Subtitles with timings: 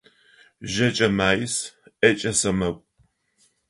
[0.71, 1.55] Жэкӏэ маис,
[1.99, 2.83] ӏэкӏэ сэмэгу.